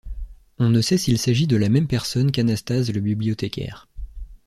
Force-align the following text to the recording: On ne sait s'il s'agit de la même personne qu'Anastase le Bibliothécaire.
On 0.57 0.69
ne 0.69 0.81
sait 0.81 0.97
s'il 0.97 1.19
s'agit 1.19 1.45
de 1.45 1.57
la 1.57 1.69
même 1.69 1.85
personne 1.87 2.31
qu'Anastase 2.31 2.91
le 2.91 3.01
Bibliothécaire. 3.01 3.87